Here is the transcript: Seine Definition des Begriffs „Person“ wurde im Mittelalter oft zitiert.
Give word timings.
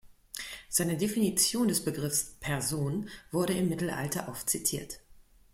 Seine 0.67 0.97
Definition 0.97 1.67
des 1.67 1.85
Begriffs 1.85 2.35
„Person“ 2.39 3.07
wurde 3.31 3.53
im 3.53 3.69
Mittelalter 3.69 4.29
oft 4.29 4.49
zitiert. 4.49 4.99